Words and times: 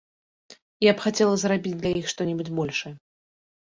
Я 0.85 0.91
б 0.95 1.05
хацела 1.05 1.35
зрабіць 1.43 1.77
для 1.79 1.95
іх 2.03 2.11
што-небудзь 2.17 2.55
большае. 2.65 2.93